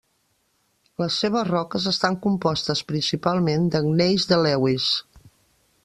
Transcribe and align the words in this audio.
Les 1.01 1.17
seves 1.23 1.45
roques 1.49 1.85
estan 1.91 2.17
compostes 2.25 2.83
principalment 2.93 3.69
de 3.77 3.83
gneis 3.91 4.27
de 4.33 4.45
Lewis. 4.47 4.91